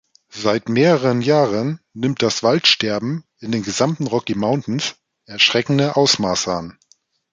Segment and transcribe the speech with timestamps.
[0.33, 4.95] Seit mehreren Jahren nimmt das Waldsterben in den gesamten Rocky Mountains
[5.27, 6.79] erschreckende Ausmaße an.